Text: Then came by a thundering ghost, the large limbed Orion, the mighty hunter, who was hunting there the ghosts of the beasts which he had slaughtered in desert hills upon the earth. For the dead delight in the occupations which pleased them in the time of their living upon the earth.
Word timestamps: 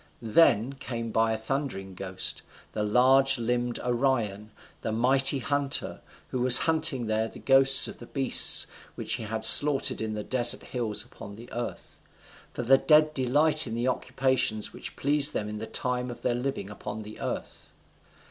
Then 0.23 0.73
came 0.73 1.11
by 1.11 1.31
a 1.31 1.37
thundering 1.37 1.93
ghost, 1.93 2.41
the 2.71 2.81
large 2.81 3.37
limbed 3.37 3.77
Orion, 3.81 4.49
the 4.81 4.91
mighty 4.91 5.37
hunter, 5.37 6.01
who 6.31 6.39
was 6.41 6.57
hunting 6.65 7.05
there 7.05 7.27
the 7.27 7.37
ghosts 7.37 7.87
of 7.87 7.99
the 7.99 8.07
beasts 8.07 8.65
which 8.95 9.13
he 9.21 9.23
had 9.25 9.45
slaughtered 9.45 10.01
in 10.01 10.15
desert 10.23 10.63
hills 10.63 11.05
upon 11.05 11.35
the 11.35 11.53
earth. 11.53 11.99
For 12.51 12.63
the 12.63 12.79
dead 12.79 13.13
delight 13.13 13.67
in 13.67 13.75
the 13.75 13.89
occupations 13.89 14.73
which 14.73 14.95
pleased 14.95 15.33
them 15.35 15.47
in 15.47 15.59
the 15.59 15.67
time 15.67 16.09
of 16.09 16.23
their 16.23 16.33
living 16.33 16.71
upon 16.71 17.03
the 17.03 17.19
earth. 17.21 17.69